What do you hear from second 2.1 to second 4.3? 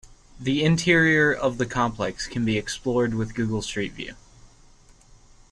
can be explored with Google Street View.